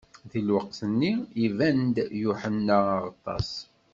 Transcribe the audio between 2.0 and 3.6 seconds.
Yuḥenna Aɣeṭṭaṣ.